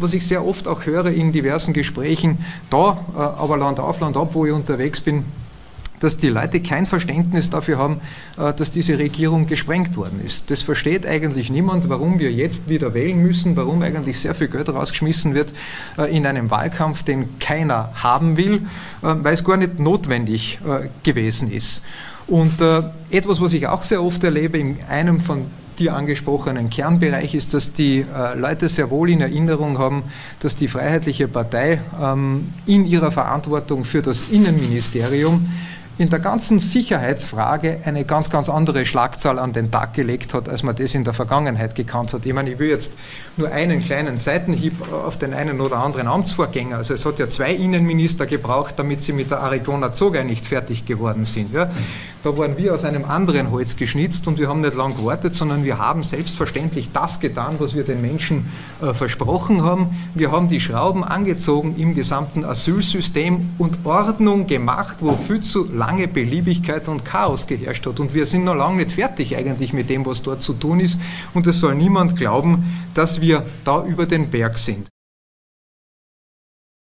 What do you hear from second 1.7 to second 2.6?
Gesprächen,